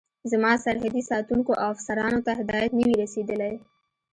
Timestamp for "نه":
2.79-2.83